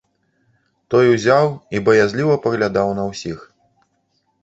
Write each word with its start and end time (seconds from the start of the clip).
Той 0.93 1.11
узяў 1.17 1.45
і 1.77 1.83
баязліва 1.91 2.41
паглядаў 2.49 2.87
на 3.01 3.09
ўсіх. 3.13 3.49